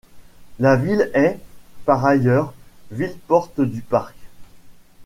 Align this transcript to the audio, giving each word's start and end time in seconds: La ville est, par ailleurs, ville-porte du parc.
La 0.57 0.77
ville 0.77 1.11
est, 1.13 1.37
par 1.85 2.03
ailleurs, 2.03 2.55
ville-porte 2.89 3.61
du 3.61 3.81
parc. 3.83 4.15